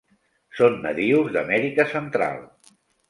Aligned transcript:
Són 0.59 0.77
nadius 0.85 1.29
d'Amèrica 1.35 1.85
Central. 1.93 2.41